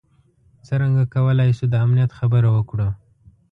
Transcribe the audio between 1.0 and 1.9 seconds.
کولای شو د